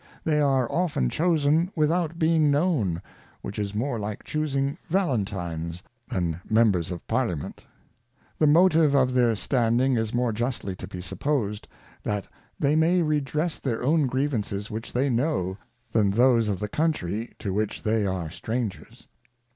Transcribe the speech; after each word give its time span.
They 0.23 0.39
are 0.41 0.67
often 0.71 1.09
chosen 1.09 1.69
without 1.75 2.17
being 2.17 2.49
known, 2.49 3.03
which 3.43 3.59
is 3.59 3.75
more 3.75 3.99
like 3.99 4.23
chusing 4.23 4.79
Valentines, 4.89 5.83
than 6.09 6.41
Members 6.49 6.89
of 6.89 7.05
Parliament. 7.05 7.63
The 8.39 8.47
Motive 8.47 8.95
of 8.95 9.13
their 9.13 9.35
standing 9.35 9.97
is 9.97 10.11
more 10.11 10.31
Justly 10.33 10.75
to 10.77 10.87
be 10.87 11.01
supposed, 11.01 11.67
that 12.01 12.25
they 12.57 12.75
may 12.75 13.03
redress 13.03 13.59
their 13.59 13.83
own 13.83 14.07
Grievances 14.07 14.71
which 14.71 14.91
they 14.91 15.07
know, 15.07 15.59
than 15.91 16.09
those 16.09 16.49
of 16.49 16.59
the 16.59 16.67
Countrey, 16.67 17.35
to 17.37 17.53
which 17.53 17.83
they 17.83 18.03
are 18.03 18.31
strangers. 18.31 19.05